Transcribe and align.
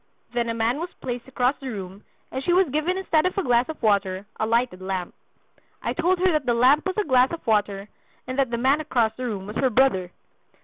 Then 0.33 0.49
a 0.49 0.55
man 0.55 0.79
was 0.79 0.89
placed 0.99 1.27
across 1.27 1.55
the 1.59 1.67
room, 1.69 2.03
and 2.31 2.43
she 2.43 2.53
was 2.53 2.67
given 2.69 2.97
instead 2.97 3.27
of 3.27 3.37
a 3.37 3.43
glass 3.43 3.69
of 3.69 3.83
water 3.83 4.25
a 4.39 4.47
lighted 4.47 4.81
lamp. 4.81 5.13
I 5.83 5.93
told 5.93 6.17
her 6.17 6.31
that 6.31 6.47
the 6.47 6.55
lamp 6.55 6.87
was 6.87 6.97
a 6.97 7.03
glass 7.03 7.31
of 7.31 7.45
water, 7.45 7.87
and 8.25 8.39
that 8.39 8.49
the 8.49 8.57
man 8.57 8.81
across 8.81 9.13
the 9.15 9.25
room 9.25 9.45
was 9.45 9.57
her 9.57 9.69
brother. 9.69 10.09